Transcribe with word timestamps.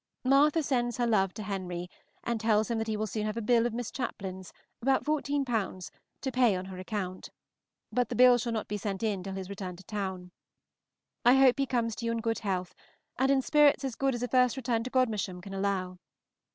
Martha 0.23 0.63
sends 0.63 0.97
her 0.97 1.05
love 1.05 1.31
to 1.35 1.43
Henry, 1.43 1.87
and 2.23 2.41
tells 2.41 2.71
him 2.71 2.79
that 2.79 2.87
he 2.87 2.97
will 2.97 3.05
soon 3.05 3.23
have 3.27 3.37
a 3.37 3.39
bill 3.39 3.67
of 3.67 3.73
Miss 3.75 3.91
Chaplin's, 3.91 4.51
about 4.81 5.03
14_l._, 5.03 5.91
to 6.21 6.31
pay 6.31 6.55
on 6.55 6.65
her 6.65 6.79
account; 6.79 7.29
but 7.91 8.09
the 8.09 8.15
bill 8.15 8.39
shall 8.39 8.51
not 8.51 8.67
be 8.67 8.77
sent 8.77 9.03
in 9.03 9.21
till 9.21 9.33
his 9.35 9.47
return 9.47 9.75
to 9.75 9.83
town. 9.83 10.31
I 11.23 11.35
hope 11.35 11.59
he 11.59 11.67
comes 11.67 11.95
to 11.97 12.05
you 12.07 12.11
in 12.13 12.17
good 12.19 12.39
health, 12.39 12.73
and 13.19 13.29
in 13.29 13.43
spirits 13.43 13.83
as 13.83 13.93
good 13.93 14.15
as 14.15 14.23
a 14.23 14.27
first 14.27 14.57
return 14.57 14.83
to 14.85 14.89
Godmersham 14.89 15.39
can 15.39 15.53
allow. 15.53 15.99